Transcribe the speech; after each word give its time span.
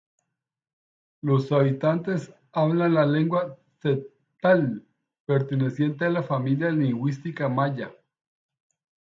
Los 1.21 1.51
habitantes 1.51 2.33
hablan 2.53 2.95
la 2.95 3.05
lengua 3.05 3.55
tzeltal, 3.79 4.83
perteneciente 5.27 6.05
a 6.05 6.09
la 6.09 6.23
familia 6.23 6.71
lingüística 6.71 7.47
maya. 7.47 7.91